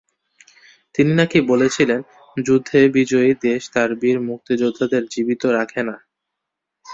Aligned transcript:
তিনি 0.95 1.11
নাকি 1.13 1.39
বলেছিলেন, 1.47 1.99
যুদ্ধে 2.37 2.79
বিজয়ী 2.89 3.31
দেশ 3.41 3.61
তার 3.73 3.89
বীর 3.95 4.17
মুক্তিযোদ্ধাদের 4.21 5.03
জীবিত 5.05 5.43
রাখে 5.57 5.81
না। 5.83 5.95